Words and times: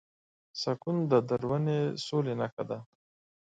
سکون 0.61 0.97
د 1.11 1.13
دروني 1.29 1.79
سولې 2.05 2.33
نښه 2.39 2.63
ده. 2.69 2.77